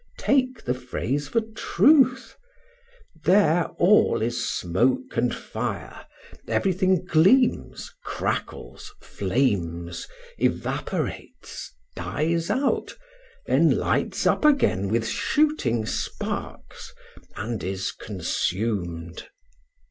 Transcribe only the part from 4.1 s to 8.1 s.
is smoke and fire, everything gleams,